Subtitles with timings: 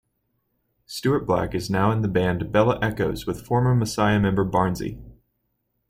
[0.87, 4.99] Stuart Black is now in the band Bella Echoes with former Messiah member Barnsey.